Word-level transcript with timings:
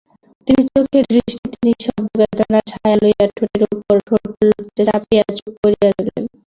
তিনি 0.47 0.63
চোখের 0.69 1.03
দৃষ্টিতে 1.11 1.57
নিঃশব্দ 1.65 1.99
বেদনার 2.19 2.63
ছায়া 2.69 2.95
লইয়া 3.01 3.25
ঠোঁটের 3.35 3.63
উপর 3.71 3.95
ঠোঁট 4.07 4.23
চাপিয়া 4.79 5.23
চুপ 5.37 5.53
করিয়া 5.61 5.87
রহিলেন। 5.89 6.25